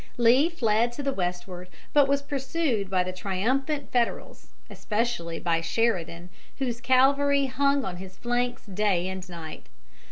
[0.17, 6.31] Lee fled to the westward, but was pursued by the triumphant Federals, especially by Sheridan,
[6.57, 9.67] whose cavalry hung on his flanks day and night.